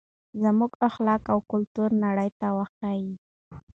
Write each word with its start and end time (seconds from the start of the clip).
زموږ 0.43 0.71
اخلاق 0.87 1.23
او 1.33 1.39
کلتور 1.51 1.89
نړۍ 2.05 2.29
ته 2.39 2.47
وښایئ. 2.57 3.05